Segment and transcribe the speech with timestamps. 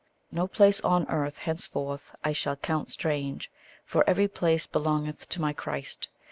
[0.31, 3.51] No place on earth henceforth I shall count strange,
[3.85, 6.07] For every place belongeth to my Christ.